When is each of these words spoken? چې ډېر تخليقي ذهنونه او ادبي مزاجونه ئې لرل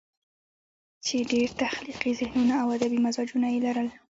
چې 1.05 1.15
ډېر 1.31 1.49
تخليقي 1.61 2.11
ذهنونه 2.19 2.55
او 2.61 2.67
ادبي 2.75 2.99
مزاجونه 3.05 3.47
ئې 3.51 3.59
لرل 3.65 3.89